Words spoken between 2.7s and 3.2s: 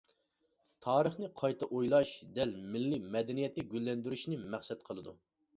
مىللىي